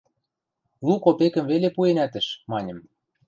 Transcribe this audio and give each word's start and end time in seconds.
–Лу 0.85 0.93
копекӹм 1.03 1.45
веле 1.51 1.69
пуэнӓтӹш,– 1.75 2.27
маньым. 2.51 2.79